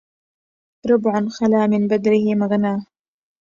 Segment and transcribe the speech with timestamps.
[0.89, 2.85] ربع خلا من بدره مغناه